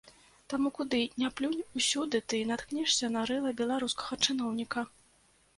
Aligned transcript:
Таму 0.53 0.69
куды 0.77 1.01
не 1.23 1.29
плюнь, 1.41 1.59
усюды 1.79 2.21
ты 2.33 2.41
наткнешся 2.53 3.11
на 3.19 3.29
рыла 3.33 3.55
беларускага 3.63 4.21
чыноўніка. 4.25 4.89